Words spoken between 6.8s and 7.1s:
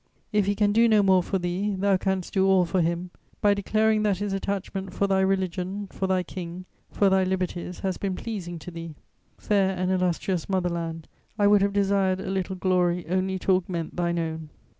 for